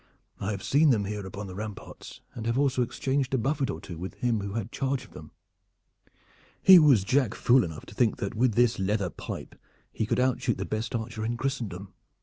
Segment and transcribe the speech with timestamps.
[0.39, 3.79] "I have seen them here upon the ramparts, and have also exchanged a buffet or
[3.79, 5.29] two with him who had charge of them.
[6.59, 9.53] He was jack fool enough to think that with this leather pipe
[9.93, 11.93] he could outshoot the best archer in Christendom.